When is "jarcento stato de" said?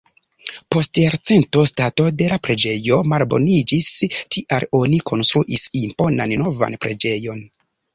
1.01-2.31